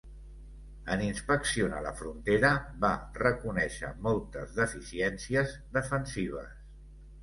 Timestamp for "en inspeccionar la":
0.95-1.91